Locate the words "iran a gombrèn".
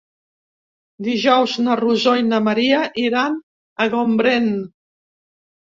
3.05-4.53